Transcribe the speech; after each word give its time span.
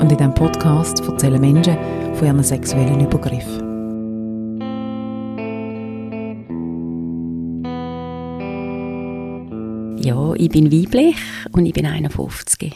und 0.00 0.10
in 0.10 0.16
diesem 0.16 0.34
Podcast 0.34 1.00
erzählen 1.00 1.40
Menschen 1.40 1.76
von 2.14 2.26
ihren 2.26 2.42
sexuellen 2.42 3.00
Übergriffen. 3.00 3.68
Ja, 10.02 10.32
ich 10.34 10.48
bin 10.48 10.72
weiblich 10.72 11.16
und 11.52 11.66
ich 11.66 11.74
bin 11.74 11.84
51. 11.84 12.74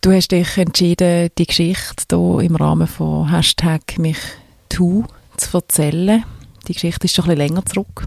Du 0.00 0.12
hast 0.12 0.30
dich 0.30 0.56
entschieden, 0.56 1.30
die 1.36 1.46
Geschichte 1.46 2.16
hier 2.16 2.40
im 2.40 2.54
Rahmen 2.54 2.86
von 2.86 3.28
Hashtag 3.30 3.98
MichTu 3.98 5.04
zu 5.36 5.56
erzählen. 5.56 6.24
Die 6.68 6.74
Geschichte 6.74 7.06
ist 7.06 7.16
schon 7.16 7.24
ein 7.24 7.36
bisschen 7.36 7.48
länger 7.48 7.66
zurück. 7.66 8.06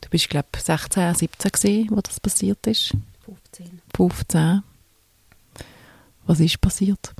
Du 0.00 0.08
bist, 0.08 0.30
glaube 0.30 0.48
ich, 0.54 0.62
16, 0.62 1.14
17 1.14 1.50
gewesen, 1.50 1.88
wo 1.90 2.00
das 2.00 2.20
passiert 2.20 2.64
ist. 2.68 2.94
15. 3.24 3.80
15. 3.96 4.62
Was 6.26 6.38
ist 6.38 6.60
passiert? 6.60 7.12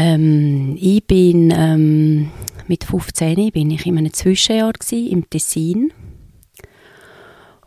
Ähm, 0.00 0.76
ich 0.80 1.04
bin 1.08 1.52
ähm, 1.52 2.30
mit 2.68 2.84
15 2.84 3.50
bin 3.50 3.72
ich 3.72 3.84
in 3.84 3.98
einem 3.98 4.12
Zwischenjahr 4.12 4.72
gewesen, 4.72 5.10
im 5.10 5.28
Tessin. 5.28 5.92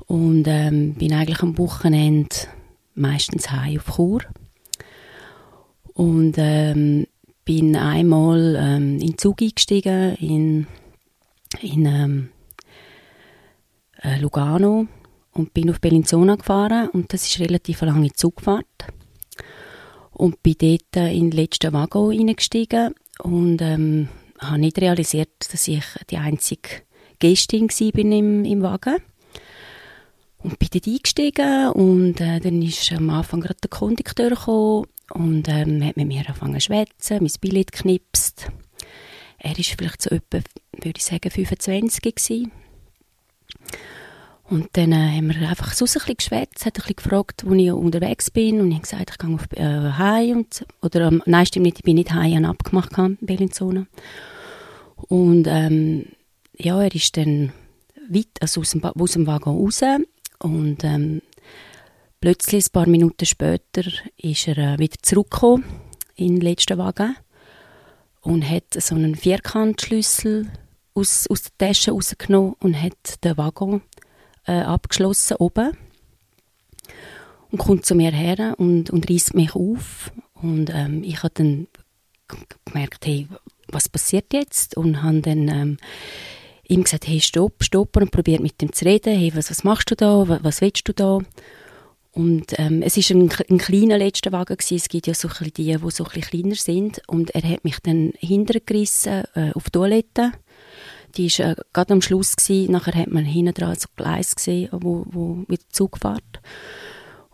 Und 0.05 0.45
ähm, 0.47 0.93
bin 0.93 1.11
eigentlich 1.11 1.41
am 1.41 1.57
Wochenende 1.57 2.33
meistens 2.95 3.51
heim 3.51 3.79
auf 3.79 3.97
Chur. 3.97 4.21
Und 5.93 6.35
ähm, 6.38 7.05
bin 7.43 7.75
einmal 7.75 8.55
ähm, 8.57 8.93
in 8.93 9.07
den 9.07 9.17
Zug 9.17 9.41
eingestiegen 9.41 10.16
in, 10.16 10.67
in 11.61 11.85
ähm, 11.85 12.29
äh, 14.03 14.21
Lugano 14.21 14.88
und 15.33 15.53
bin 15.53 15.69
auf 15.69 15.81
Bellinzona 15.81 16.35
gefahren. 16.38 16.88
Und 16.93 17.11
das 17.11 17.27
ist 17.27 17.41
relativ 17.41 17.81
lange 17.81 18.13
Zugfahrt 18.13 18.66
und 20.22 20.44
bin 20.44 20.55
dort 20.59 21.11
in 21.11 21.31
den 21.31 21.31
letzten 21.31 21.73
Waggon 21.73 22.16
reingestiegen 22.16 22.94
und 23.23 23.59
ähm, 23.59 24.08
habe 24.38 24.59
nicht 24.59 24.80
realisiert, 24.80 25.52
dass 25.52 25.67
ich 25.67 25.83
die 26.11 26.17
einzige 26.17 26.83
Gästin 27.17 27.69
bin 27.91 28.11
im, 28.11 28.45
im 28.45 28.61
Wagen. 28.61 28.97
Und 30.38 30.59
bin 30.59 30.69
dort 30.72 30.86
eingestiegen 30.86 31.69
und 31.69 32.22
äh, 32.22 32.39
dann 32.39 32.61
ist 32.61 32.91
am 32.91 33.09
Anfang 33.09 33.41
gerade 33.41 33.61
der 33.63 33.72
Kondukteur 33.72 34.86
und 35.16 35.47
ähm, 35.47 35.83
hat 35.83 35.97
mit 35.97 36.08
mir 36.08 36.19
angefangen 36.19 36.59
zu 36.59 36.67
schwätzen, 36.67 37.17
mein 37.22 37.31
Billett 37.41 37.72
geknipst. 37.72 38.45
Er 39.39 39.58
war 39.58 39.63
vielleicht 39.63 40.03
so 40.03 40.11
etwa, 40.11 40.38
würde 40.73 40.97
ich 40.97 41.03
sagen, 41.03 41.31
25 41.31 42.02
gewesen. 42.03 42.52
Und 44.52 44.67
dann 44.73 44.91
äh, 44.91 45.16
haben 45.16 45.30
wir 45.30 45.47
einfach 45.47 45.71
so 45.71 45.85
ein 45.85 45.94
bisschen 45.94 46.17
geschwätzt, 46.17 46.66
hat 46.66 46.75
ein 46.75 46.81
bisschen 46.81 46.97
gefragt, 46.97 47.44
wo 47.45 47.53
ich 47.53 47.71
unterwegs 47.71 48.30
bin 48.30 48.59
und 48.59 48.67
ich 48.67 48.80
habe 48.80 48.81
gesagt, 48.81 49.11
ich 49.11 49.17
gehe 49.17 49.33
auf 49.33 49.47
äh, 49.53 49.91
Hai 49.97 50.33
und 50.33 50.66
oder 50.81 51.07
ähm, 51.07 51.23
nein, 51.25 51.45
stimmt 51.45 51.67
nicht, 51.67 51.77
ich 51.77 51.85
bin 51.85 51.95
nicht 51.95 52.11
Hai, 52.11 52.31
ich 52.31 52.35
habe 52.35 52.49
abgemacht 52.49 52.97
in 52.97 53.17
Bellinzona. 53.22 53.88
Und 55.07 55.47
ähm, 55.47 56.06
ja, 56.57 56.84
er 56.84 56.94
ist 56.94 57.16
dann 57.16 57.53
weit, 58.09 58.28
also 58.41 58.59
aus 58.59 58.72
dem, 58.72 58.84
aus 58.84 59.12
dem 59.13 59.25
Wagen 59.25 59.51
raus 59.51 59.84
und 60.39 60.83
ähm, 60.83 61.22
plötzlich, 62.19 62.66
ein 62.66 62.72
paar 62.73 62.89
Minuten 62.89 63.25
später, 63.25 63.83
ist 64.18 64.50
er 64.50 64.57
äh, 64.57 64.79
wieder 64.79 64.97
zurückgekommen 65.01 65.63
in 66.16 66.35
den 66.35 66.41
letzten 66.41 66.78
Wagen 66.78 67.16
und 68.19 68.50
hat 68.50 68.66
so 68.73 68.95
einen 68.95 69.16
Vierkantschlüssel 69.16 70.51
aus, 70.94 71.25
aus 71.29 71.44
der 71.44 71.69
Tasche 71.69 71.91
rausgenommen 71.91 72.56
und 72.59 72.81
hat 72.81 73.23
den 73.23 73.38
Wagen 73.38 73.81
äh, 74.46 74.62
abgeschlossen 74.62 75.38
oben 75.38 75.78
und 77.52 77.57
kommt 77.57 77.85
zu 77.85 77.96
mir 77.96 78.12
her 78.12 78.56
und, 78.57 78.90
und 78.90 79.09
reißt 79.09 79.34
mich 79.34 79.56
auf 79.56 80.12
und 80.41 80.69
ähm, 80.74 81.03
ich 81.03 81.24
habe 81.24 81.34
dann 81.34 81.68
gemerkt, 82.66 83.06
hey, 83.06 83.28
was 83.68 83.90
passiert 83.90 84.34
jetzt? 84.34 84.78
Und 84.78 85.03
habe 85.03 85.22
dann 85.22 85.47
ähm, 85.47 85.78
ihm 86.68 86.84
gesagt, 86.84 87.07
hey, 87.07 87.19
stopp, 87.19 87.63
stopp 87.63 87.97
und 87.97 88.12
probiert 88.12 88.41
mit 88.41 88.62
ihm 88.62 88.74
zu 88.74 88.85
reden, 88.85 89.18
hey, 89.18 89.31
was, 89.35 89.50
was 89.50 89.63
machst 89.63 89.91
du 89.91 89.96
da, 89.96 90.28
was, 90.28 90.44
was 90.44 90.62
willst 90.62 90.88
du 90.88 90.94
da? 90.94 91.19
Und 92.13 92.59
ähm, 92.59 92.81
es 92.81 92.97
ist 92.97 93.12
ein, 93.12 93.31
ein 93.50 93.57
kleiner 93.57 93.97
letzter 93.97 94.34
Wagen 94.34 94.57
gewesen. 94.57 94.75
Es 94.75 94.90
gibt 94.90 95.07
ja 95.07 95.13
so 95.13 95.30
die, 95.30 95.51
die 95.51 95.78
so 95.90 96.06
ein 96.06 96.22
kleiner 96.22 96.56
sind. 96.56 97.01
Und 97.07 97.30
er 97.31 97.50
hat 97.50 97.63
mich 97.63 97.80
dann 97.80 98.12
hintergerissen 98.18 99.24
äh, 99.34 99.51
auf 99.53 99.66
die 99.66 99.72
Toilette 99.72 100.34
die 101.11 101.29
war 101.29 101.51
äh, 101.51 101.55
gerade 101.73 101.94
am 101.94 102.01
Schluss. 102.01 102.35
Gewesen. 102.35 102.72
Nachher 102.72 102.95
hat 102.95 103.11
man 103.11 103.25
hinten 103.25 103.53
dran 103.53 103.75
so 103.75 103.88
Gleis 103.95 104.35
gesehen, 104.35 104.69
wo, 104.72 105.05
wo 105.09 105.44
mit 105.47 105.61
Zug 105.72 105.97
fährt. 105.97 106.41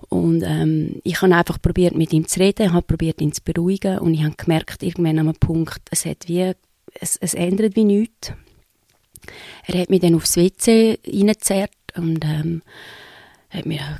Und 0.09 0.43
ähm, 0.43 1.01
ich 1.03 1.21
habe 1.21 1.35
einfach 1.35 1.61
probiert, 1.61 1.95
mit 1.95 2.13
ihm 2.13 2.27
zu 2.27 2.39
reden, 2.39 2.73
habe 2.73 2.85
probiert, 2.85 3.19
ihn 3.19 3.33
zu 3.33 3.41
beruhigen 3.43 3.99
und 3.99 4.13
ich 4.13 4.23
habe 4.23 4.35
gemerkt, 4.35 4.83
irgendwann 4.83 5.19
an 5.19 5.27
einem 5.27 5.35
Punkt, 5.35 5.81
es 5.89 6.05
hat 6.05 6.27
wie, 6.27 6.53
es, 6.99 7.17
es 7.17 7.33
ändert 7.33 7.75
wie 7.75 7.83
nichts. 7.83 8.31
Er 9.65 9.81
hat 9.81 9.89
mich 9.89 9.99
dann 9.99 10.15
aufs 10.15 10.37
WC 10.37 10.99
reingezerrt 11.05 11.71
und 11.95 12.23
ähm, 12.23 12.61
hat 13.49 13.65
mir 13.65 13.99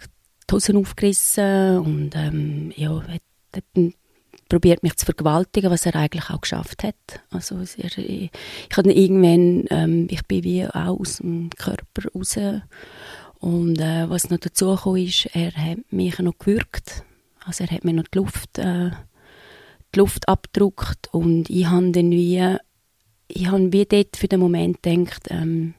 die 0.49 0.53
Hosen 0.53 0.77
aufgerissen 0.77 1.79
und 1.79 2.15
ähm, 2.15 2.71
ja, 2.75 3.01
hat, 3.01 3.21
hat 3.55 3.63
probiert 4.47 4.83
mich 4.83 4.95
zu 4.95 5.05
vergewaltigen, 5.05 5.71
was 5.71 5.85
er 5.85 5.95
eigentlich 5.95 6.29
auch 6.29 6.41
geschafft 6.41 6.83
hat. 6.83 6.95
Also 7.29 7.55
er, 7.55 7.97
ich, 7.97 8.31
ich 8.69 8.77
hatte 8.77 8.91
irgendwann, 8.91 9.65
ähm, 9.69 10.07
ich 10.09 10.25
bin 10.25 10.43
wie 10.43 10.65
auch 10.65 10.99
aus 10.99 11.17
dem 11.17 11.49
Körper 11.57 12.09
raus 12.13 12.37
und 13.39 13.79
äh, 13.79 14.09
was 14.09 14.29
noch 14.29 14.39
dazu 14.39 14.75
kam, 14.75 14.95
ist, 14.95 15.27
er 15.33 15.51
hat 15.53 15.91
mich 15.91 16.17
noch 16.19 16.37
gewürgt. 16.37 17.03
Also 17.45 17.63
er 17.63 17.71
hat 17.71 17.85
mir 17.85 17.93
noch 17.93 18.07
die 18.07 18.17
Luft, 18.17 18.57
äh, 18.57 18.91
Luft 19.95 20.27
abgedruckt 20.27 21.09
und 21.11 21.49
ich 21.49 21.65
habe 21.65 21.91
dann 21.91 22.11
wie, 22.11 22.57
ich 23.27 23.47
habe 23.47 23.71
wie 23.71 23.85
dort 23.85 24.17
für 24.17 24.27
den 24.27 24.39
Moment 24.39 24.83
gedacht, 24.83 25.27
ähm, 25.29 25.73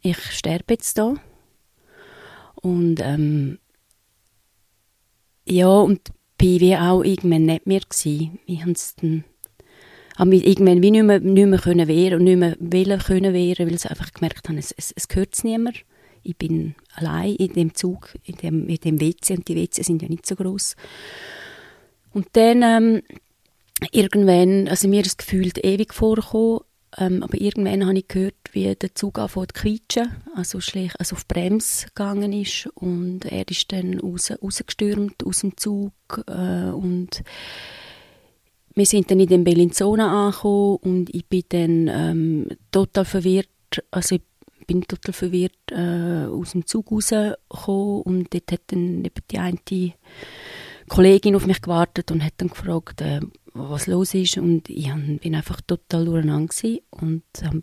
ich 0.00 0.18
sterbe 0.18 0.74
jetzt 0.74 0.98
da 0.98 1.14
und 2.56 3.00
ähm, 3.00 3.58
ja 5.46 5.68
und 5.68 6.00
bin 6.38 6.60
wie 6.60 6.76
auch 6.76 7.02
irgendwann 7.02 7.46
nicht 7.46 7.66
mehr 7.66 7.80
gewesen. 7.80 8.38
Ich 8.46 8.60
habe 8.62 8.74
dann 9.00 9.24
habe 10.16 10.30
mich 10.30 10.46
irgendwann 10.46 10.82
wie 10.82 10.90
nicht 10.90 11.04
mehr, 11.04 11.20
nicht 11.20 11.46
mehr 11.46 11.58
können 11.58 11.88
wehren 11.88 12.20
und 12.20 12.24
nicht 12.24 12.38
mehr 12.38 12.56
wollen 12.58 13.00
können 13.00 13.34
wehren, 13.34 13.66
weil 13.66 13.74
ich 13.74 13.90
einfach 13.90 14.12
gemerkt 14.12 14.48
habe, 14.48 14.58
es, 14.58 14.72
es, 14.72 14.92
es 14.94 15.08
gehört 15.08 15.36
niemand. 15.42 15.84
Ich 16.22 16.36
bin 16.36 16.74
allein 16.94 17.34
in 17.34 17.52
dem 17.52 17.74
Zug, 17.74 18.14
in 18.24 18.36
dem, 18.36 18.68
in 18.68 18.76
dem 18.76 19.00
WC 19.00 19.34
und 19.34 19.48
die 19.48 19.56
WC 19.56 19.82
sind 19.82 20.02
ja 20.02 20.08
nicht 20.08 20.26
so 20.26 20.36
groß. 20.36 20.76
Und 22.12 22.28
dann 22.32 22.62
ähm, 22.62 23.02
irgendwann, 23.90 24.68
also 24.68 24.88
mir 24.88 25.00
ist 25.00 25.18
das 25.18 25.26
Gefühl 25.26 25.50
ewig 25.62 25.92
vorgekommen, 25.92 26.60
ähm, 26.96 27.22
aber 27.22 27.40
irgendwann 27.40 27.86
habe 27.86 27.98
ich 27.98 28.08
gehört, 28.08 28.34
wie 28.52 28.74
der 28.74 28.94
Zug 28.94 29.18
anfängt 29.18 29.56
zu 29.56 29.62
quietschen, 29.62 30.14
also, 30.34 30.60
schlecht, 30.60 30.98
also 31.00 31.16
auf 31.16 31.26
Bremse 31.26 31.86
gegangen 31.88 32.32
ist. 32.32 32.68
Und 32.74 33.24
er 33.24 33.48
ist 33.48 33.72
dann 33.72 33.98
raus, 33.98 34.32
rausgestürmt 34.42 35.24
aus 35.24 35.40
dem 35.40 35.56
Zug 35.56 35.92
äh, 36.26 36.70
und 36.70 37.22
wir 38.74 38.86
sind 38.86 39.10
dann 39.10 39.20
in 39.20 39.28
den 39.28 39.44
Bellinzona 39.44 40.26
angekommen 40.26 40.76
und 40.82 41.14
ich 41.14 41.26
bin 41.26 41.44
dann 41.48 41.88
ähm, 41.88 42.48
total 42.72 43.04
verwirrt, 43.04 43.48
also 43.92 44.16
ich 44.16 44.22
bin 44.66 44.82
total 44.82 45.12
verwirrt 45.12 45.52
äh, 45.70 46.26
aus 46.26 46.52
dem 46.52 46.66
Zug 46.66 46.90
rausgekommen 46.90 48.02
und 48.02 48.34
dort 48.34 48.50
hat 48.50 48.62
dann 48.68 49.08
die 49.30 49.38
eine 49.38 49.58
Kollegin 50.88 51.36
auf 51.36 51.46
mich 51.46 51.62
gewartet 51.62 52.10
und 52.10 52.24
hat 52.24 52.34
dann 52.38 52.48
gefragt, 52.48 53.00
äh, 53.00 53.20
was 53.54 53.86
los 53.86 54.14
ist 54.14 54.36
und 54.36 54.68
ich 54.68 54.90
bin 55.20 55.34
einfach 55.34 55.60
total 55.60 56.04
durcheinander 56.04 56.52
gewesen 56.52 56.80
und 56.90 57.22
ähm, 57.42 57.62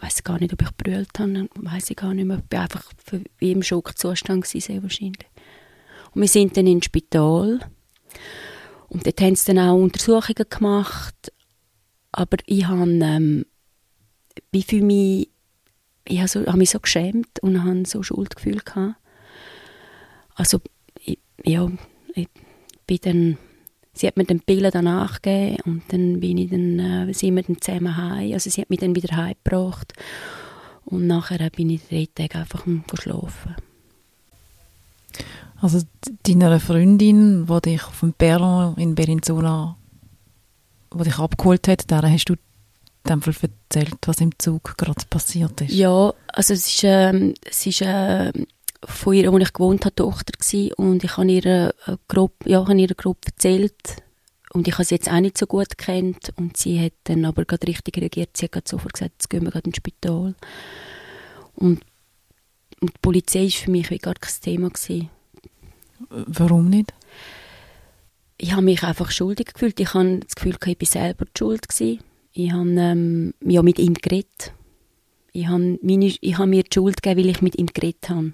weiß 0.00 0.24
gar 0.24 0.40
nicht, 0.40 0.52
ob 0.52 0.62
ich 0.62 0.76
brüllt 0.76 1.18
habe, 1.18 1.48
weiß 1.54 1.90
ich 1.90 1.96
gar 1.96 2.14
nicht 2.14 2.24
mehr. 2.24 2.38
Ich 2.38 2.56
war 2.56 2.62
einfach 2.62 2.92
wie 3.38 3.52
im 3.52 3.62
Schockzustand 3.62 4.44
gewesen, 4.44 4.60
sehr 4.60 4.82
wahrscheinlich. 4.82 5.28
Und 6.14 6.22
wir 6.22 6.28
sind 6.28 6.56
dann 6.56 6.66
ins 6.66 6.86
Spital 6.86 7.60
und 8.88 9.06
dort 9.06 9.20
haben 9.20 9.36
sie 9.36 9.54
dann 9.54 9.58
auch 9.58 9.76
Untersuchungen 9.76 10.48
gemacht, 10.48 11.32
aber 12.10 12.38
ich 12.46 12.66
habe 12.66 12.82
ähm, 12.90 13.46
wie 14.50 14.62
für 14.62 14.82
mich, 14.82 15.28
ich 16.06 16.18
habe, 16.18 16.28
so, 16.28 16.46
habe 16.46 16.58
mich 16.58 16.70
so 16.70 16.80
geschämt 16.80 17.38
und 17.40 17.62
habe 17.62 17.84
so 17.86 18.02
Schuldgefühl 18.02 18.60
gehabt. 18.60 18.96
Also, 20.34 20.60
ich, 21.04 21.18
ja, 21.44 21.70
ich 22.14 22.28
bin 22.86 22.98
dann 23.02 23.38
sie 23.94 24.06
hat 24.06 24.16
mir 24.16 24.24
den 24.24 24.40
Pillen 24.40 24.70
danach 24.72 25.22
gegeben 25.22 25.58
und 25.64 25.82
dann 25.88 26.20
bin 26.20 26.38
ich 26.38 26.50
dann, 26.50 26.78
äh, 26.78 27.12
sind 27.12 27.36
wir 27.36 27.42
dann 27.42 27.60
zusammen 27.60 27.96
heim. 27.96 28.32
Also 28.32 28.50
sie 28.50 28.60
hat 28.60 28.70
mich 28.70 28.80
dann 28.80 28.94
wieder 28.94 29.16
heimgebracht 29.16 29.92
und 30.84 31.06
nachher 31.06 31.50
bin 31.50 31.70
ich 31.70 31.82
drei 31.88 32.08
Tage 32.14 32.38
einfach 32.38 32.64
geschlafen. 32.86 33.56
Also 35.60 35.82
deiner 36.24 36.58
Freundin, 36.58 37.46
die 37.46 37.60
dich 37.60 37.84
auf 37.84 38.00
dem 38.00 38.12
Perron 38.14 38.76
in 38.76 38.94
Bellinzona 38.94 39.76
die 40.94 41.04
dich 41.04 41.18
abgeholt 41.18 41.68
hat, 41.68 41.90
der 41.90 42.02
hast 42.02 42.26
du 42.26 42.34
dem 43.08 43.22
Fall 43.22 43.34
erzählt, 43.70 43.96
was 44.06 44.20
im 44.20 44.38
Zug 44.38 44.76
gerade 44.76 45.04
passiert 45.08 45.60
ist? 45.60 45.72
Ja, 45.72 46.12
also 46.28 46.54
es 46.54 46.66
ist, 46.66 46.84
ähm, 46.84 47.34
es 47.44 47.66
ist 47.66 47.82
äh, 47.82 48.32
von 48.84 49.14
ihr, 49.14 49.32
wo 49.32 49.38
ich 49.38 49.52
gewohnt 49.52 49.84
habe, 49.84 49.94
Tochter 49.94 50.32
gewesen, 50.32 50.72
und 50.74 51.04
ich 51.04 51.16
habe 51.16 51.30
ihr 51.30 51.74
äh, 51.86 51.96
grob, 52.08 52.34
ja, 52.46 52.66
habe 52.66 52.80
ihr 52.80 52.88
grob 52.88 53.18
erzählt 53.24 54.02
und 54.52 54.68
ich 54.68 54.74
habe 54.74 54.84
sie 54.84 54.96
jetzt 54.96 55.10
auch 55.10 55.20
nicht 55.20 55.38
so 55.38 55.46
gut 55.46 55.78
kennt 55.78 56.32
und 56.36 56.56
sie 56.56 56.78
hat 56.78 56.92
dann 57.04 57.24
aber 57.24 57.44
gerade 57.44 57.66
richtig 57.66 57.96
reagiert. 57.96 58.36
Sie 58.36 58.48
hat 58.52 58.68
sofort 58.68 58.92
gesagt, 58.92 59.14
jetzt 59.14 59.30
gehen 59.30 59.44
wir 59.44 59.50
gerade 59.50 59.66
ins 59.66 59.78
Spital. 59.78 60.34
Und, 61.54 61.80
und 62.80 62.92
die 62.94 62.98
Polizei 63.00 63.44
war 63.44 63.50
für 63.50 63.70
mich 63.70 63.90
wie 63.90 63.98
gar 63.98 64.14
kein 64.14 64.34
Thema 64.42 64.68
gewesen. 64.68 65.08
Warum 66.10 66.68
nicht? 66.68 66.92
Ich 68.36 68.52
habe 68.52 68.62
mich 68.62 68.82
einfach 68.82 69.10
schuldig 69.10 69.54
gefühlt. 69.54 69.80
Ich 69.80 69.94
habe 69.94 70.18
das 70.18 70.34
Gefühl, 70.34 70.56
ich 70.66 70.80
war 70.80 70.86
selber 70.86 71.24
die 71.24 71.38
Schuld. 71.38 71.68
Gewesen. 71.68 72.00
Ich 72.32 72.52
habe 72.52 72.68
ähm, 72.68 73.34
ja, 73.40 73.62
mit 73.62 73.78
ihm 73.78 73.94
geredet. 73.94 74.52
Ich 75.32 75.46
habe, 75.46 75.78
meine, 75.80 76.06
ich 76.06 76.38
habe 76.38 76.48
mir 76.48 76.64
die 76.64 76.74
Schuld 76.74 77.02
gegeben, 77.02 77.20
weil 77.20 77.30
ich 77.30 77.40
mit 77.40 77.56
ihm 77.56 77.66
geredet 77.66 78.10
habe. 78.10 78.32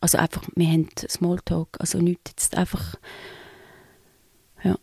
Also 0.00 0.18
einfach, 0.18 0.42
wir 0.54 0.66
haben 0.66 0.88
Smalltalk, 1.08 1.76
also 1.78 1.98
nichts 1.98 2.30
jetzt 2.30 2.56
einfach, 2.56 2.94
ja. 4.62 4.76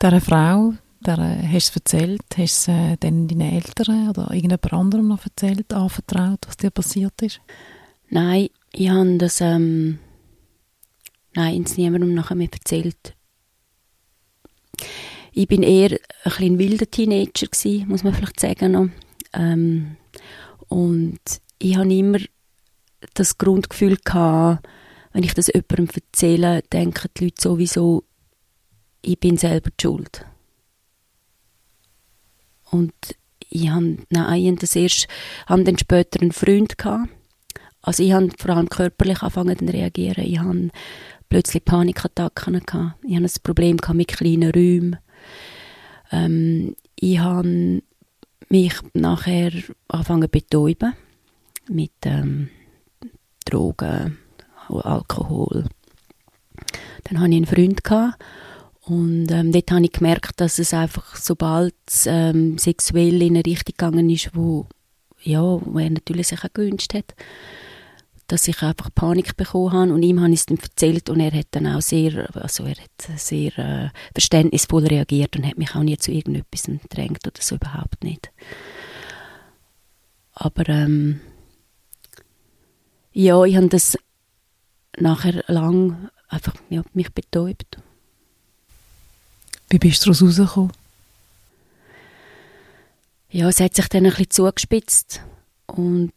Dieser 0.00 0.20
Frau, 0.20 0.74
der 1.00 1.16
hast 1.52 1.74
du 1.74 1.80
erzählt, 1.80 2.22
hast 2.36 2.68
du 2.68 2.72
äh, 2.72 2.96
dann 2.98 3.28
deinen 3.28 3.52
Eltern 3.52 4.08
oder 4.08 4.32
irgendjemand 4.32 4.72
anderem 4.72 5.08
noch 5.08 5.24
erzählt, 5.24 5.72
anvertraut, 5.72 6.40
was 6.46 6.56
dir 6.56 6.70
passiert 6.70 7.20
ist? 7.20 7.40
Nein, 8.08 8.48
ich 8.72 8.88
habe 8.88 9.18
das, 9.18 9.40
ähm, 9.40 9.98
nein, 11.34 11.62
es 11.64 11.76
niemandem 11.76 12.14
nachher 12.14 12.36
mehr 12.36 12.48
erzählt. 12.50 13.14
Ich 15.32 15.46
bin 15.46 15.62
eher 15.62 15.98
ein 16.24 16.58
wilder 16.58 16.90
Teenager 16.90 17.46
gewesen, 17.46 17.88
muss 17.88 18.02
man 18.02 18.14
vielleicht 18.14 18.40
sagen 18.40 18.72
noch. 18.72 18.88
Ähm, 19.34 19.96
und 20.68 21.20
ich 21.58 21.76
habe 21.76 21.92
immer 21.92 22.18
das 23.14 23.38
Grundgefühl 23.38 23.96
gehabt, 24.04 24.66
wenn 25.12 25.22
ich 25.22 25.34
das 25.34 25.48
jemandem 25.48 25.88
erzähle, 25.94 26.62
denken 26.72 27.08
die 27.16 27.24
Leute 27.24 27.42
sowieso, 27.42 28.04
ich 29.02 29.18
bin 29.18 29.36
selber 29.36 29.70
die 29.70 29.82
schuld. 29.82 30.24
Und 32.70 32.92
ich 33.50 33.70
habe, 33.70 33.98
nein, 34.10 34.56
das 34.56 34.76
erst, 34.76 35.08
habe 35.46 35.64
dann 35.64 35.78
später 35.78 36.20
einen 36.20 36.32
Freund 36.32 36.76
gehabt. 36.76 37.08
Also 37.80 38.02
ich 38.02 38.12
habe 38.12 38.30
vor 38.36 38.54
allem 38.54 38.68
körperlich 38.68 39.22
angefangen 39.22 39.58
zu 39.58 39.64
reagieren. 39.64 40.24
Ich 40.24 40.38
habe 40.38 40.68
plötzlich 41.28 41.64
Panikattacken 41.64 42.60
gehabt. 42.60 43.02
Ich 43.04 43.16
habe 43.16 43.24
ein 43.24 43.42
Problem 43.42 43.76
gehabt 43.78 43.96
mit 43.96 44.08
kleinen 44.08 44.50
Räumen. 44.50 44.96
Ähm, 46.10 46.76
ich 46.96 47.18
habe 47.18 47.82
mich 48.50 48.74
nachher 48.94 49.52
angefangen 49.88 50.22
zu 50.22 50.28
betäuben 50.28 50.94
mit 51.68 51.92
ähm, 52.04 52.50
Drogen, 53.50 54.18
Alkohol. 54.68 55.64
Dann 57.04 57.20
hatte 57.20 57.30
ich 57.30 57.36
einen 57.36 57.46
Freund 57.46 57.82
und 58.82 59.30
ähm, 59.30 59.52
dort 59.52 59.70
habe 59.70 59.84
ich 59.84 59.92
gemerkt, 59.92 60.40
dass 60.40 60.58
es 60.58 60.72
einfach, 60.72 61.16
sobald 61.16 61.74
es 61.86 62.06
ähm, 62.06 62.56
sexuell 62.58 63.20
in 63.22 63.36
eine 63.36 63.44
Richtung 63.44 63.74
gegangen 63.76 64.08
ist, 64.08 64.34
wo, 64.34 64.66
ja, 65.22 65.42
wo 65.42 65.78
er 65.78 65.90
natürlich 65.90 66.28
sich 66.28 66.42
auch 66.42 66.52
gewünscht 66.52 66.94
hat, 66.94 67.14
dass 68.28 68.48
ich 68.48 68.62
einfach 68.62 68.90
Panik 68.94 69.36
bekommen 69.36 69.72
habe 69.72 69.92
und 69.92 70.02
ihm 70.02 70.20
habe 70.20 70.32
ich 70.32 70.40
es 70.40 70.46
dann 70.46 70.58
erzählt 70.58 71.10
und 71.10 71.20
er 71.20 71.32
hat 71.32 71.48
dann 71.50 71.66
auch 71.66 71.82
sehr, 71.82 72.28
also 72.34 72.64
er 72.64 72.76
hat 72.76 73.18
sehr 73.18 73.58
äh, 73.58 73.88
verständnisvoll 74.12 74.86
reagiert 74.86 75.36
und 75.36 75.46
hat 75.46 75.58
mich 75.58 75.74
auch 75.74 75.82
nie 75.82 75.96
zu 75.96 76.10
irgendetwas 76.10 76.64
gedrängt 76.64 77.26
oder 77.26 77.40
so 77.40 77.56
überhaupt 77.56 78.04
nicht. 78.04 78.30
Aber 80.34 80.68
ähm, 80.68 81.20
ja, 83.18 83.42
ich 83.42 83.56
habe 83.56 83.68
das 83.68 83.98
nachher 84.96 85.42
lang 85.48 86.08
einfach 86.28 86.54
ja, 86.70 86.84
mich 86.94 87.12
betäubt. 87.12 87.78
Wie 89.70 89.78
bist 89.78 90.06
du 90.06 90.12
daraus 90.12 90.22
rausgekommen? 90.22 90.72
Ja, 93.30 93.48
es 93.48 93.58
hat 93.58 93.74
sich 93.74 93.88
dann 93.88 94.04
ein 94.04 94.10
bisschen 94.10 94.30
zugespitzt 94.30 95.20
und 95.66 96.12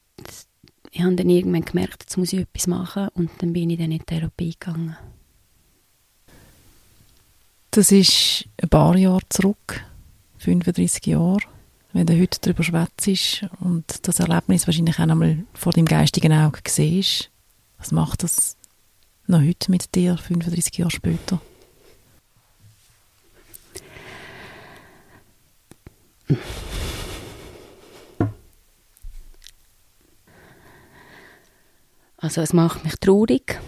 ich 0.92 1.02
habe 1.02 1.16
dann 1.16 1.30
irgendwann 1.30 1.66
gemerkt, 1.66 2.04
jetzt 2.04 2.18
muss 2.18 2.34
ich 2.34 2.42
etwas 2.42 2.68
machen 2.68 3.08
und 3.16 3.32
dann 3.40 3.52
bin 3.52 3.72
ich 3.72 3.80
dann 3.80 3.92
in 3.92 4.06
Therapie 4.06 4.52
gegangen. 4.52 4.96
Das 7.72 7.92
ist 7.92 8.46
ein 8.62 8.70
paar 8.70 8.96
Jahre 8.96 9.28
zurück, 9.30 9.84
35 10.38 11.08
Jahre. 11.08 11.40
Wenn 11.94 12.06
du 12.06 12.18
heute 12.18 12.40
darüber 12.40 12.64
schwätzt 12.64 13.46
und 13.60 14.08
das 14.08 14.20
Erlebnis 14.20 14.66
wahrscheinlich 14.66 14.96
auch 14.96 15.00
einmal 15.00 15.44
vor 15.54 15.74
deinem 15.74 15.86
geistigen 15.86 16.32
Auge 16.32 16.62
siehst, 16.66 17.30
was 17.78 17.92
macht 17.92 18.24
das 18.24 18.56
noch 19.28 19.42
heute 19.42 19.70
mit 19.70 19.94
dir, 19.94 20.18
35 20.18 20.78
Jahre 20.78 20.92
später? 20.92 21.42
Also 32.18 32.42
es 32.42 32.54
macht 32.54 32.86
mich 32.86 32.96
traurig. 32.98 33.60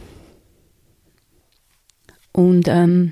Und 2.31 2.67
ähm, 2.67 3.11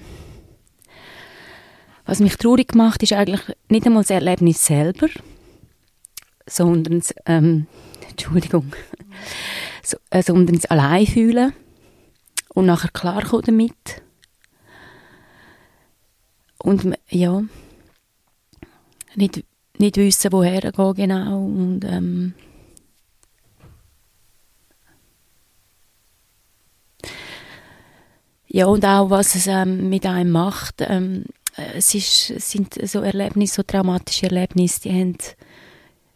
was 2.11 2.19
mich 2.19 2.35
traurig 2.35 2.75
macht, 2.75 3.03
ist 3.03 3.13
eigentlich 3.13 3.39
nicht 3.69 3.85
einmal 3.85 4.03
das 4.03 4.09
Erlebnis 4.09 4.65
selber, 4.65 5.07
sondern 6.45 6.99
das, 6.99 7.15
ähm, 7.25 7.67
Entschuldigung, 8.09 8.73
so, 9.81 9.95
äh, 10.09 10.21
sondern 10.21 10.57
das 10.57 10.65
Alleinfühlen 10.65 11.53
und 12.53 12.65
nachher 12.65 12.89
klarkommen 12.89 13.45
damit. 13.45 14.01
Und 16.57 16.97
ja, 17.07 17.43
nicht, 19.15 19.45
nicht 19.77 19.95
wissen, 19.95 20.33
woher 20.33 20.59
gehen 20.59 20.95
genau 20.95 21.45
und 21.45 21.85
ähm, 21.85 22.33
ja, 28.47 28.65
und 28.65 28.83
auch, 28.83 29.09
was 29.09 29.33
es 29.35 29.47
ähm, 29.47 29.87
mit 29.89 30.05
einem 30.05 30.31
macht. 30.31 30.81
Ähm, 30.81 31.23
es, 31.55 31.93
ist, 31.93 32.27
sind 32.39 32.75
so 32.87 33.01
Erlebnisse, 33.01 33.55
so 33.55 33.63
traumatische 33.63 34.27
Erlebnisse, 34.27 34.81
die 34.81 34.91
haben 34.91 35.17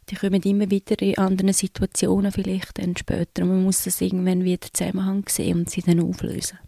die 0.10 0.16
kommen 0.16 0.42
immer 0.44 0.70
wieder 0.70 1.02
in 1.02 1.18
anderen 1.18 1.54
Situationen 1.54 2.32
vielleicht 2.32 2.78
dann 2.78 2.96
später. 2.96 3.42
Und 3.42 3.50
man 3.50 3.64
muss 3.64 3.84
das 3.84 4.02
irgendwann 4.02 4.44
wieder 4.44 4.68
Zusammenhang 4.72 5.26
sehen 5.28 5.60
und 5.60 5.70
sie 5.70 5.82
dann 5.82 6.00
auflösen. 6.00 6.60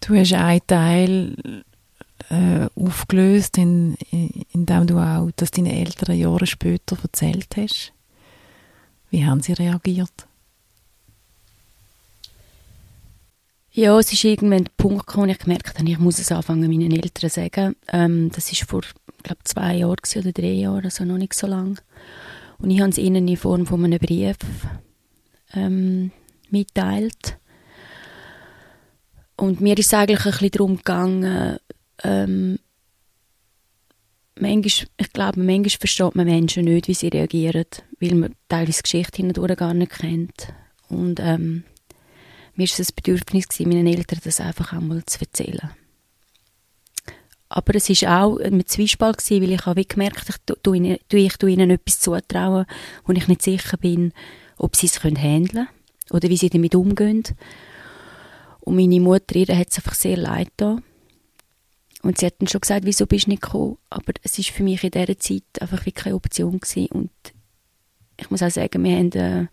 Du 0.00 0.14
hast 0.14 0.32
einen 0.32 0.66
Teil 0.66 1.64
äh, 2.30 2.68
aufgelöst, 2.74 3.58
in, 3.58 3.96
in, 4.10 4.66
du 4.86 4.98
auch 4.98 5.30
das 5.36 5.50
deinen 5.50 5.66
Eltern 5.66 6.16
Jahre 6.16 6.46
später 6.46 6.96
erzählt 7.02 7.54
hast. 7.56 7.92
Wie 9.10 9.24
haben 9.24 9.40
sie 9.40 9.52
reagiert? 9.52 10.26
Ja, 13.76 13.98
es 13.98 14.10
ist 14.10 14.24
irgendwann 14.24 14.64
der 14.64 14.72
Punkt 14.78 15.06
gekommen, 15.06 15.28
wo 15.28 15.32
ich 15.32 15.38
gemerkt 15.38 15.78
habe, 15.78 15.90
ich 15.90 15.98
muss 15.98 16.18
es 16.18 16.32
anfangen, 16.32 16.62
meinen 16.62 16.92
Eltern 16.92 17.28
sagen. 17.28 17.76
Ähm, 17.92 18.30
das 18.34 18.50
war 18.50 18.66
vor, 18.66 18.80
glaube 19.22 19.44
zwei 19.44 19.74
Jahren 19.74 19.98
oder 20.16 20.32
drei 20.32 20.52
Jahren, 20.52 20.86
also 20.86 21.04
noch 21.04 21.18
nicht 21.18 21.34
so 21.34 21.46
lange. 21.46 21.74
Und 22.56 22.70
ich 22.70 22.80
habe 22.80 22.88
es 22.88 22.96
ihnen 22.96 23.28
in 23.28 23.36
Form 23.36 23.66
von 23.66 23.84
einem 23.84 23.98
Brief 23.98 24.38
ähm, 25.52 26.10
mitteilt. 26.48 27.36
Und 29.36 29.60
mir 29.60 29.76
ist 29.76 29.88
es 29.88 29.94
eigentlich 29.94 30.24
ein 30.24 30.30
bisschen 30.30 30.50
darum 30.52 30.76
gegangen, 30.78 31.58
ähm, 32.02 32.58
manchmal, 34.40 34.88
ich 34.96 35.12
glaube, 35.12 35.40
manchmal 35.40 35.78
versteht 35.78 36.14
man 36.14 36.24
Menschen 36.24 36.64
nicht, 36.64 36.88
wie 36.88 36.94
sie 36.94 37.08
reagieren, 37.08 37.66
weil 38.00 38.14
man 38.14 38.34
teilweise 38.48 38.80
Geschichte 38.80 39.18
hindurch 39.18 39.54
gar 39.54 39.74
nicht 39.74 39.92
kennt. 39.92 40.54
Und 40.88 41.20
ähm, 41.20 41.64
mir 42.56 42.68
war 42.68 42.80
es 42.80 42.90
ein 42.90 42.94
Bedürfnis, 42.94 43.60
meinen 43.60 43.86
Eltern 43.86 44.20
das 44.24 44.40
einfach 44.40 44.72
einmal 44.72 45.04
zu 45.04 45.20
erzählen. 45.20 45.70
Aber 47.48 47.74
es 47.76 47.88
war 47.88 48.24
auch 48.24 48.38
ein 48.38 48.66
Zwiespalt, 48.66 49.18
weil 49.30 49.52
ich 49.52 49.66
habe 49.66 49.84
gemerkt, 49.84 50.28
ich 50.28 50.36
tue 50.62 50.98
ich 51.12 51.36
tue 51.36 51.50
ihnen 51.50 51.70
etwas 51.70 52.00
zutrauen, 52.00 52.66
wo 53.04 53.12
ich 53.12 53.28
nicht 53.28 53.42
sicher 53.42 53.76
bin, 53.76 54.12
ob 54.56 54.74
sie 54.74 54.86
es 54.86 55.02
handeln 55.02 55.46
können 55.46 55.68
oder 56.10 56.28
wie 56.28 56.36
sie 56.36 56.50
damit 56.50 56.74
umgehen. 56.74 57.22
Und 58.60 58.76
meine 58.76 59.00
Mutter, 59.00 59.36
ihr 59.36 59.56
hat 59.56 59.68
es 59.70 59.76
einfach 59.76 59.94
sehr 59.94 60.16
leid 60.16 60.50
da. 60.56 60.78
Und 62.02 62.18
sie 62.18 62.26
hat 62.26 62.34
dann 62.40 62.48
schon 62.48 62.60
gesagt, 62.60 62.84
wieso 62.84 63.06
bist 63.06 63.26
du 63.26 63.30
nicht 63.30 63.42
gekommen? 63.42 63.78
Aber 63.90 64.12
es 64.22 64.38
ist 64.38 64.50
für 64.50 64.62
mich 64.62 64.82
in 64.82 64.90
dieser 64.90 65.18
Zeit 65.18 65.44
einfach 65.60 65.78
wirklich 65.78 65.94
keine 65.94 66.16
Option 66.16 66.58
gewesen. 66.58 66.88
Und 66.88 67.10
ich 68.16 68.30
muss 68.30 68.42
auch 68.42 68.50
sagen, 68.50 68.82
wir 68.82 68.96
haben 68.96 69.12
äh, 69.12 69.46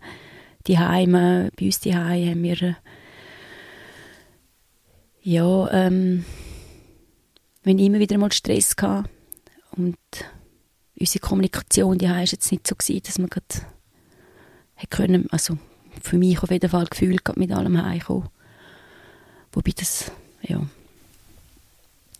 die 0.66 0.78
Heime, 0.78 1.50
bei 1.58 1.66
uns 1.66 1.80
die 1.80 1.94
Heime 1.94 2.30
haben 2.30 2.42
wir 2.42 2.76
ja, 5.22 5.70
ähm, 5.72 6.24
haben 7.64 7.78
immer 7.78 7.98
wieder 7.98 8.18
mal 8.18 8.32
Stress 8.32 8.76
gehabt. 8.76 9.08
Und 9.72 9.96
unsere 10.98 11.20
Kommunikation, 11.20 11.98
die 11.98 12.08
war 12.08 12.20
jetzt 12.20 12.52
nicht 12.52 12.66
so 12.66 12.74
gewesen, 12.74 13.02
dass 13.04 13.18
man 13.18 13.30
gerade 13.30 13.46
können, 14.90 15.28
also 15.30 15.56
für 16.02 16.18
mich 16.18 16.42
auf 16.42 16.50
jeden 16.50 16.68
Fall 16.68 16.86
Gefühl 16.86 17.16
mit 17.36 17.52
allem 17.52 17.82
heimkommen. 17.82 18.28
Wobei 19.52 19.72
das, 19.74 20.12
ja. 20.42 20.60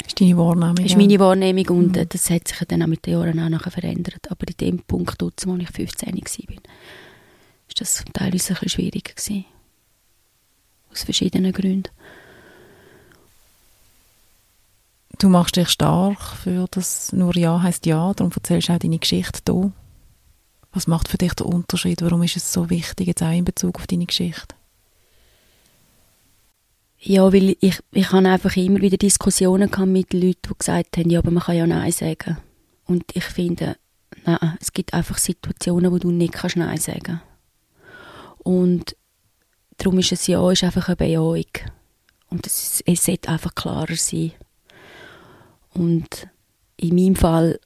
Ist 0.06 0.20
deine 0.20 0.36
Wahrnehmung? 0.36 0.84
Ist 0.84 0.96
meine 0.96 1.18
Wahrnehmung 1.18 1.66
und 1.76 1.96
mhm. 1.96 2.08
das 2.08 2.30
hat 2.30 2.48
sich 2.48 2.58
dann 2.66 2.82
auch 2.82 2.86
mit 2.86 3.06
den 3.06 3.14
Jahren 3.14 3.40
auch 3.40 3.48
nachher 3.48 3.70
verändert. 3.70 4.30
Aber 4.30 4.46
in 4.48 4.56
dem 4.56 4.78
Punkt, 4.80 5.22
als 5.22 5.44
ich 5.44 5.70
15 5.70 6.14
war, 6.14 6.56
ist 7.74 7.80
das 7.80 8.04
teilweise 8.12 8.50
ein 8.50 8.60
bisschen 8.60 8.68
schwierig 8.68 9.16
gewesen. 9.16 9.44
Aus 10.92 11.02
verschiedenen 11.02 11.52
Gründen. 11.52 11.90
Du 15.18 15.28
machst 15.28 15.56
dich 15.56 15.68
stark 15.68 16.20
für 16.20 16.66
das 16.70 17.12
nur 17.12 17.36
Ja 17.36 17.62
heißt 17.62 17.86
Ja, 17.86 18.12
darum 18.14 18.32
erzählst 18.34 18.68
du 18.68 18.72
auch 18.72 18.78
deine 18.78 18.98
Geschichte 18.98 19.52
hier. 19.52 19.72
Was 20.72 20.86
macht 20.86 21.08
für 21.08 21.18
dich 21.18 21.34
den 21.34 21.46
Unterschied? 21.46 22.02
Warum 22.02 22.22
ist 22.22 22.36
es 22.36 22.52
so 22.52 22.68
wichtig, 22.68 23.06
jetzt 23.06 23.22
auch 23.22 23.32
in 23.32 23.44
Bezug 23.44 23.76
auf 23.76 23.86
deine 23.86 24.06
Geschichte? 24.06 24.54
Ja, 26.98 27.32
weil 27.32 27.56
ich, 27.60 27.80
ich 27.92 28.12
habe 28.12 28.28
einfach 28.28 28.56
immer 28.56 28.80
wieder 28.80 28.96
Diskussionen 28.96 29.70
gehabt 29.70 29.88
mit 29.88 30.12
Leuten, 30.12 30.48
die 30.48 30.58
gesagt 30.58 30.96
haben, 30.96 31.10
ja, 31.10 31.20
aber 31.20 31.30
man 31.30 31.42
kann 31.42 31.56
ja 31.56 31.66
Nein 31.66 31.92
sagen. 31.92 32.38
Und 32.86 33.04
ich 33.14 33.24
finde, 33.24 33.76
nein, 34.24 34.56
es 34.60 34.72
gibt 34.72 34.94
einfach 34.94 35.18
Situationen, 35.18 35.92
wo 35.92 35.98
du 35.98 36.10
nicht 36.10 36.32
kannst 36.32 36.56
Nein 36.56 36.78
sagen 36.78 37.20
Und 38.44 38.96
darum 39.78 39.98
ist 39.98 40.12
ein 40.12 40.18
Ja 40.26 40.50
ist 40.52 40.62
einfach 40.62 40.88
eine 40.88 40.96
Bejahung. 40.96 41.44
Und 42.30 42.46
es, 42.46 42.82
es 42.86 43.04
sollte 43.04 43.30
einfach 43.30 43.54
klarer 43.54 43.96
sein. 43.96 44.32
Und 45.72 46.28
in 46.76 46.94
meinem 46.94 47.16
Fall 47.16 47.58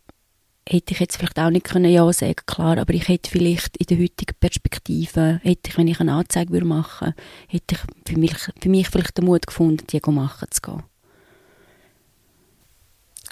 hätte 0.68 0.92
ich 0.92 1.00
jetzt 1.00 1.16
vielleicht 1.16 1.38
auch 1.38 1.50
nicht 1.50 1.64
können 1.64 1.90
Ja 1.90 2.11
sagen 2.12 2.37
klar, 2.47 2.78
aber 2.78 2.92
ich 2.94 3.08
hätte 3.08 3.30
vielleicht 3.30 3.76
in 3.78 3.87
der 3.87 3.99
heutigen 3.99 4.37
Perspektive, 4.38 5.40
hätte 5.42 5.70
ich, 5.70 5.78
wenn 5.78 5.88
ich 5.88 6.00
eine 6.00 6.12
Anzeige 6.12 6.52
würde 6.52 6.66
machen 6.66 7.14
hätte 7.49 7.75
ich 7.75 7.80
für 8.06 8.18
mich, 8.18 8.35
für 8.61 8.68
mich 8.68 8.88
vielleicht 8.88 9.16
den 9.16 9.25
Mut 9.25 9.47
gefunden, 9.47 9.87
die 9.87 10.00
machen 10.11 10.49
zu 10.50 10.61
gehen. 10.61 10.82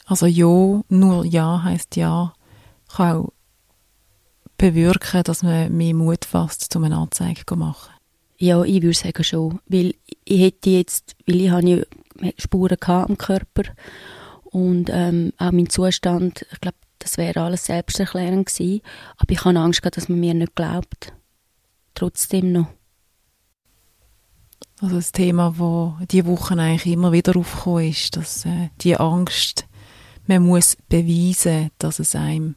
Also 0.06 0.26
Ja, 0.26 0.82
nur 0.88 1.24
Ja 1.24 1.62
heißt 1.62 1.96
Ja, 1.96 2.32
kann 2.94 3.16
auch 3.16 3.32
bewirken, 4.56 5.22
dass 5.22 5.42
man 5.42 5.76
mehr 5.76 5.94
Mut 5.94 6.24
fasst, 6.24 6.74
um 6.76 6.84
eine 6.84 6.96
Anzeige 6.96 7.44
zu 7.46 7.56
machen. 7.56 7.92
Ja, 8.38 8.62
ich 8.62 8.82
würde 8.82 8.96
sagen 8.96 9.24
schon, 9.24 9.60
weil 9.66 9.94
ich 10.24 10.40
hätte 10.40 10.70
jetzt, 10.70 11.16
weil 11.26 11.40
ich 11.40 11.50
habe 11.50 11.68
ja 11.68 12.30
Spuren 12.38 12.76
am 12.82 13.16
Körper 13.16 13.62
und 14.44 14.90
ähm, 14.92 15.32
auch 15.38 15.52
mein 15.52 15.68
Zustand, 15.68 16.46
ich 16.52 16.60
glaube, 16.60 16.76
das 16.98 17.18
wäre 17.18 17.40
alles 17.40 17.66
selbsterklärend 17.66 18.46
gewesen. 18.46 18.82
Aber 19.16 19.30
ich 19.30 19.44
habe 19.44 19.58
Angst 19.58 19.82
gehabt, 19.82 19.96
dass 19.96 20.08
man 20.08 20.20
mir 20.20 20.34
nicht 20.34 20.54
glaubt. 20.54 21.12
Trotzdem 21.94 22.52
noch. 22.52 22.68
Also 24.80 24.96
das 24.96 25.12
Thema, 25.12 25.58
wo 25.58 25.94
die 26.10 26.26
Woche 26.26 26.54
eigentlich 26.54 26.92
immer 26.92 27.12
wieder 27.12 27.36
aufgekommen 27.36 27.88
ist, 27.88 28.16
dass 28.16 28.44
äh, 28.44 28.68
die 28.80 28.96
Angst, 28.96 29.66
man 30.26 30.42
muss 30.42 30.76
beweisen, 30.88 31.70
dass 31.78 31.98
es 31.98 32.14
einem 32.14 32.56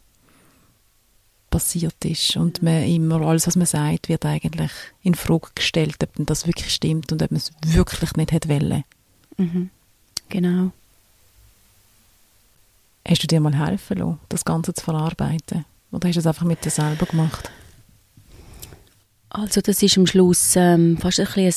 passiert 1.49 2.03
ist 2.05 2.37
und 2.37 2.61
man 2.61 2.83
immer 2.83 3.21
alles, 3.21 3.47
was 3.47 3.55
man 3.55 3.65
sagt, 3.65 4.09
wird 4.09 4.25
eigentlich 4.25 4.71
in 5.01 5.15
Frage 5.15 5.49
gestellt, 5.55 5.97
ob 6.03 6.09
das 6.25 6.47
wirklich 6.47 6.73
stimmt 6.73 7.11
und 7.11 7.21
ob 7.21 7.31
man 7.31 7.37
es 7.37 7.51
wirklich 7.65 8.15
nicht 8.15 8.31
hätte 8.31 8.49
wollen. 8.49 8.83
Mhm. 9.37 9.69
Genau. 10.29 10.71
Hast 13.07 13.23
du 13.23 13.27
dir 13.27 13.39
mal 13.39 13.57
helfen 13.57 13.97
lassen, 13.97 14.19
das 14.29 14.45
Ganze 14.45 14.73
zu 14.73 14.83
verarbeiten? 14.83 15.65
Oder 15.91 16.07
hast 16.07 16.15
du 16.15 16.19
es 16.19 16.27
einfach 16.27 16.45
mit 16.45 16.63
dir 16.63 16.69
selber 16.69 17.05
gemacht? 17.05 17.49
Also 19.29 19.61
das 19.61 19.81
ist 19.81 19.97
am 19.97 20.07
Schluss 20.07 20.55
ähm, 20.55 20.97
fast 20.97 21.19
ein 21.19 21.27
ein, 21.27 21.53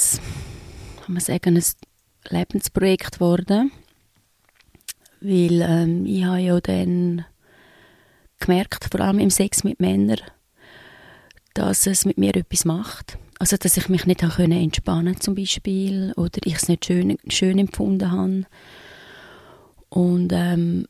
kann 1.04 1.14
man 1.14 1.20
sagen, 1.20 1.56
ein 1.56 1.64
Lebensprojekt 2.28 3.14
geworden. 3.14 3.72
Weil 5.20 5.60
ähm, 5.62 6.06
ich 6.06 6.24
habe 6.24 6.40
ja 6.40 6.60
dann 6.60 7.24
gemerkt, 8.46 8.88
vor 8.90 9.00
allem 9.00 9.18
im 9.18 9.30
Sex 9.30 9.64
mit 9.64 9.80
Männern, 9.80 10.20
dass 11.54 11.86
es 11.86 12.04
mit 12.04 12.18
mir 12.18 12.34
etwas 12.36 12.64
macht. 12.64 13.18
Also 13.38 13.56
dass 13.56 13.76
ich 13.76 13.88
mich 13.88 14.06
nicht 14.06 14.20
können 14.20 14.52
entspannen 14.52 15.20
zum 15.20 15.34
Beispiel 15.34 16.12
oder 16.16 16.38
ich 16.44 16.54
es 16.54 16.68
nicht 16.68 16.86
schön, 16.86 17.16
schön 17.28 17.58
empfunden 17.58 18.12
habe. 18.12 18.44
Und 19.88 20.32
ähm, 20.32 20.86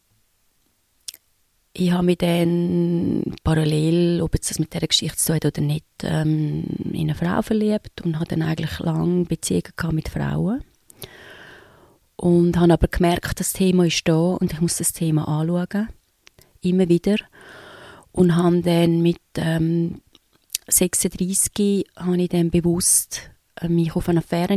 ich 1.75 1.91
habe 1.93 2.05
mich 2.05 2.19
dann 2.19 3.35
parallel, 3.43 4.21
ob 4.21 4.35
jetzt 4.35 4.51
das 4.51 4.59
mit 4.59 4.75
dieser 4.75 4.87
Geschichte 4.87 5.17
zu 5.17 5.27
tun 5.27 5.37
hat 5.37 5.47
oder 5.47 5.63
nicht, 5.63 5.87
ähm, 6.03 6.65
in 6.93 7.11
eine 7.11 7.15
Frau 7.15 7.41
verliebt 7.41 8.03
und 8.03 8.17
habe 8.17 8.27
dann 8.27 8.43
eigentlich 8.43 8.79
lange 8.81 9.25
Beziehungen 9.25 9.73
mit 9.93 10.09
Frauen. 10.09 10.63
Und 12.17 12.57
habe 12.59 12.75
aber 12.75 12.89
gemerkt, 12.89 13.41
das 13.41 13.55
Thema 13.55 13.87
ist 13.87 14.07
da 14.07 14.35
und 14.35 14.53
ich 14.53 14.61
muss 14.61 14.77
das 14.77 14.93
Thema 14.93 15.27
anschauen. 15.27 15.89
Immer 16.63 16.89
wieder. 16.89 17.17
Und 18.13 18.37
habe 18.37 18.63
dann 18.63 19.03
mit 19.03 19.21
ähm, 19.37 20.01
36 20.69 21.87
habe 21.97 22.23
ich 22.23 22.29
dann 22.29 22.51
bewusst 22.51 23.31
äh, 23.61 23.69
mich 23.69 23.95
auf 23.95 24.09
eine 24.09 24.21
Affäre 24.21 24.57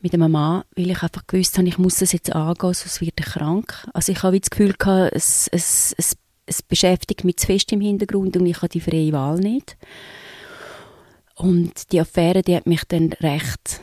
mit 0.00 0.14
einem 0.14 0.30
Mann, 0.30 0.62
weil 0.76 0.90
ich 0.90 1.02
einfach 1.02 1.26
gewusst 1.26 1.58
habe, 1.58 1.68
ich 1.68 1.78
muss 1.78 1.96
das 1.96 2.12
jetzt 2.12 2.32
angehen, 2.32 2.74
sonst 2.74 3.00
werde 3.00 3.14
ich 3.18 3.24
krank. 3.24 3.88
Also 3.94 4.12
ich 4.12 4.22
habe 4.22 4.38
das 4.38 4.50
Gefühl 4.50 4.74
gehabt, 4.78 5.12
es, 5.14 5.48
es, 5.48 5.94
es, 5.98 6.16
es 6.46 6.62
beschäftigt 6.62 7.24
mich 7.24 7.38
zu 7.38 7.46
fest 7.46 7.72
im 7.72 7.80
Hintergrund 7.80 8.36
und 8.36 8.46
ich 8.46 8.58
habe 8.58 8.68
die 8.68 8.80
freie 8.80 9.12
Wahl 9.12 9.38
nicht. 9.38 9.76
Und 11.34 11.92
die 11.92 12.00
Affäre, 12.00 12.42
die 12.42 12.56
hat 12.56 12.66
mich 12.66 12.84
dann 12.84 13.12
recht 13.14 13.80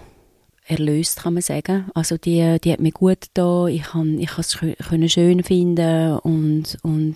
erlöst, 0.65 1.23
kann 1.23 1.35
man 1.35 1.43
sagen. 1.43 1.89
Also 1.93 2.17
die, 2.17 2.57
die 2.63 2.71
hat 2.71 2.79
mir 2.79 2.91
gut 2.91 3.25
da, 3.33 3.67
ich 3.67 3.83
kann 3.83 4.19
ich 4.19 4.37
es 4.37 4.53
schön 4.53 5.43
finden 5.43 6.17
und, 6.19 6.77
und 6.81 7.15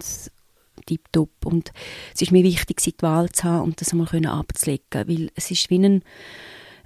tiptop. 0.85 1.45
Und 1.45 1.71
es 2.13 2.21
ist 2.21 2.31
mir 2.31 2.43
wichtig, 2.43 2.81
die 2.81 2.95
Wahl 3.01 3.29
zu 3.29 3.43
haben 3.43 3.63
und 3.63 3.81
das 3.81 3.91
einmal 3.91 4.25
abzulegen, 4.25 5.07
weil 5.07 5.31
es 5.35 5.51
ist 5.51 5.69
wie 5.69 5.79
ein, 5.79 6.03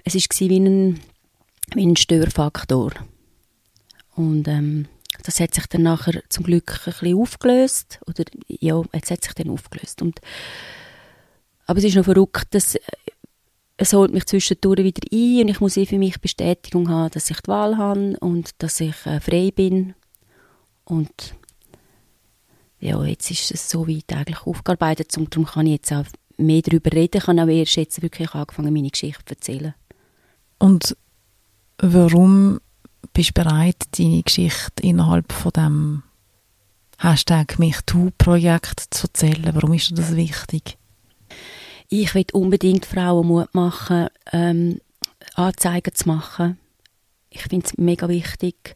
es 0.04 0.14
ist 0.14 0.40
wie 0.40 0.58
ein 0.58 1.00
wie 1.74 1.86
ein 1.86 1.96
Störfaktor. 1.96 2.92
Und 4.14 4.48
ähm, 4.48 4.86
das 5.22 5.40
hat 5.40 5.54
sich 5.54 5.66
dann 5.66 5.82
nachher 5.82 6.22
zum 6.28 6.44
Glück 6.44 6.80
ein 6.86 6.92
bisschen 6.92 7.18
aufgelöst. 7.18 8.00
Oder 8.06 8.24
ja, 8.48 8.82
es 8.92 9.10
hat 9.10 9.24
sich 9.24 9.32
dann 9.34 9.50
aufgelöst. 9.50 10.02
Und, 10.02 10.20
aber 11.66 11.78
es 11.78 11.84
ist 11.84 11.96
noch 11.96 12.04
verrückt, 12.04 12.54
dass 12.54 12.76
es 13.76 13.92
holt 13.92 14.12
mich 14.12 14.26
zwischendurch 14.26 14.84
wieder 14.84 15.02
ein 15.12 15.42
und 15.42 15.48
ich 15.48 15.60
muss 15.60 15.74
für 15.74 15.98
mich 15.98 16.20
Bestätigung 16.20 16.88
haben, 16.88 17.10
dass 17.10 17.30
ich 17.30 17.40
die 17.40 17.48
Wahl 17.48 17.76
habe 17.76 18.16
und 18.20 18.50
dass 18.62 18.80
ich 18.80 18.94
äh, 19.06 19.20
frei 19.20 19.50
bin. 19.54 19.94
Und 20.84 21.34
ja, 22.78 23.02
jetzt 23.04 23.30
ist 23.30 23.50
es 23.50 23.70
so 23.70 23.88
weit 23.88 24.12
eigentlich 24.12 24.46
aufgearbeitet 24.46 25.16
und 25.16 25.34
darum 25.34 25.46
kann 25.46 25.66
ich 25.66 25.72
jetzt 25.72 25.92
auch 25.92 26.04
mehr 26.36 26.62
darüber 26.62 26.92
reden. 26.92 27.18
Ich 27.18 27.26
habe 27.26 27.42
auch 27.42 27.48
erst 27.48 27.76
jetzt 27.76 28.02
wirklich 28.02 28.32
angefangen, 28.34 28.72
meine 28.72 28.90
Geschichte 28.90 29.24
zu 29.24 29.34
erzählen. 29.34 29.74
Und 30.58 30.96
warum 31.78 32.60
bist 33.12 33.30
du 33.30 33.42
bereit, 33.42 33.82
deine 33.98 34.22
Geschichte 34.22 34.82
innerhalb 34.82 35.32
von 35.32 35.52
dem 35.52 36.02
Hashtag 36.98 37.58
MichToo-Projekt 37.58 38.86
zu 38.90 39.06
erzählen? 39.06 39.50
Warum 39.54 39.72
ist 39.72 39.90
dir 39.90 39.94
das 39.94 40.14
wichtig? 40.14 40.78
Ich 41.96 42.12
will 42.16 42.26
unbedingt 42.32 42.86
Frauen 42.86 43.28
Mut 43.28 43.54
machen, 43.54 44.08
ähm, 44.32 44.80
Anzeigen 45.36 45.94
zu 45.94 46.08
machen. 46.08 46.58
Ich 47.30 47.42
finde 47.42 47.66
es 47.66 47.78
mega 47.78 48.08
wichtig. 48.08 48.74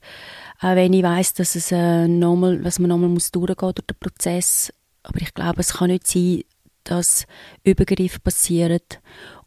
Auch 0.60 0.76
wenn 0.76 0.92
ich 0.92 1.02
weiß, 1.02 1.34
dass 1.34 1.56
es 1.56 1.72
äh, 1.72 2.06
nochmal, 2.06 2.62
was 2.62 2.78
man 2.78 2.90
nochmal 2.90 3.08
muss 3.08 3.32
durchgehen 3.32 3.72
durch 3.74 3.86
den 3.86 3.96
Prozess. 3.98 4.72
Aber 5.02 5.20
ich 5.20 5.34
glaube, 5.34 5.62
es 5.62 5.72
kann 5.72 5.88
nicht 5.90 6.06
sein, 6.06 6.44
dass 6.84 7.26
Übergriffe 7.64 8.20
passieren 8.20 8.78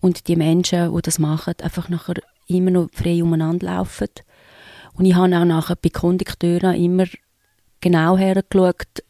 und 0.01 0.27
die 0.27 0.35
Menschen, 0.35 0.93
die 0.93 1.01
das 1.01 1.17
machen, 1.17 1.53
einfach 1.61 1.87
nachher 1.87 2.15
immer 2.47 2.71
noch 2.71 2.89
frei 2.91 3.23
umeinander 3.23 3.67
laufen. 3.67 4.09
Und 4.95 5.05
ich 5.05 5.15
habe 5.15 5.33
auch 5.33 5.45
nachher 5.45 5.77
bei 5.77 5.87
Kondukteuren 5.87 6.75
immer 6.75 7.05
genau 7.79 8.17
hergeschaut, 8.17 9.01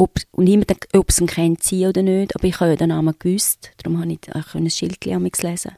ob, 0.00 0.18
immer, 0.32 0.64
ob 0.94 1.12
sie 1.12 1.24
ihn 1.24 1.26
kennt 1.26 1.62
sie 1.62 1.86
oder 1.86 2.02
nicht, 2.02 2.34
aber 2.34 2.44
ich 2.44 2.58
habe 2.58 2.70
ja 2.70 2.76
den 2.76 2.88
Namen 2.88 3.14
gewusst, 3.18 3.70
darum 3.76 4.00
habe 4.00 4.12
ich 4.12 4.34
auch 4.34 4.54
ein 4.54 4.70
Schild 4.70 5.04
lesen 5.04 5.72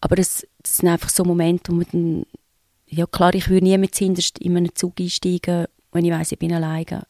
Aber 0.00 0.16
das, 0.16 0.46
das 0.62 0.78
sind 0.78 0.88
einfach 0.88 1.10
so 1.10 1.22
Momente, 1.22 1.70
wo 1.70 1.76
man 1.76 1.86
dann, 1.92 2.26
ja 2.86 3.06
klar, 3.06 3.34
ich 3.34 3.50
würde 3.50 3.66
nie 3.66 3.76
mit 3.76 3.94
zuhinterst 3.94 4.38
in 4.38 4.56
einen 4.56 4.74
Zug 4.74 4.98
einsteigen, 4.98 5.66
wenn 5.92 6.06
ich 6.06 6.10
weiß, 6.10 6.32
ich 6.32 6.38
bin 6.38 6.54
alleine. 6.54 7.06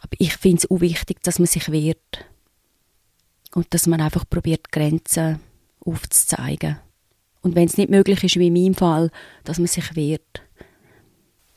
Aber 0.00 0.16
ich 0.18 0.36
finde 0.36 0.58
es 0.58 0.70
auch 0.70 0.80
wichtig, 0.80 1.22
dass 1.22 1.38
man 1.38 1.46
sich 1.46 1.70
wehrt. 1.70 2.26
Und 3.54 3.72
dass 3.72 3.86
man 3.86 4.00
einfach 4.00 4.28
probiert, 4.28 4.72
Grenzen 4.72 5.38
aufzuzeigen. 5.78 6.78
Und 7.40 7.54
wenn 7.54 7.68
es 7.68 7.76
nicht 7.76 7.90
möglich 7.90 8.24
ist, 8.24 8.36
wie 8.36 8.48
in 8.48 8.52
meinem 8.52 8.74
Fall, 8.74 9.12
dass 9.44 9.58
man 9.58 9.68
sich 9.68 9.94
wehrt. 9.94 10.42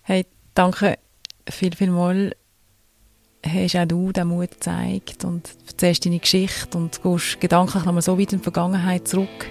Hey, 0.04 0.28
danke 0.54 1.00
viel, 1.50 1.76
viel 1.76 1.90
mal. 1.90 2.36
Hast 3.46 3.76
auch 3.76 3.86
du 3.86 4.12
den 4.12 4.28
Mut 4.28 4.52
gezeigt 4.52 5.24
und 5.24 5.50
erzählst 5.68 6.06
deine 6.06 6.20
Geschichte 6.20 6.78
und 6.78 7.02
gehst 7.02 7.40
gedanklich 7.40 7.86
nochmal 7.86 8.02
so 8.02 8.20
weit 8.20 8.34
in 8.34 8.40
die 8.40 8.44
Vergangenheit 8.44 9.08
zurück, 9.08 9.48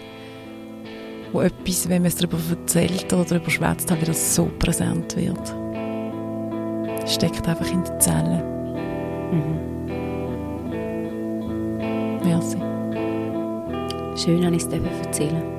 wo 1.32 1.40
etwas, 1.40 1.88
wenn 1.88 2.02
man 2.02 2.08
es 2.08 2.16
darüber 2.16 2.38
erzählt 2.50 3.12
oder 3.12 3.24
darüber 3.24 3.50
schwätzt, 3.50 3.90
halt 3.90 4.02
wieder 4.02 4.14
so 4.14 4.50
präsent 4.58 5.16
wird. 5.16 5.54
Es 7.02 7.14
steckt 7.14 7.48
einfach 7.48 7.70
in 7.70 7.82
den 7.82 8.00
Zellen. 8.00 8.42
Mhm. 9.32 9.58
Merci. 12.24 12.58
Schön, 14.22 14.42
dass 14.42 14.52
ich 14.52 14.66
es 14.66 15.06
erzählen 15.06 15.57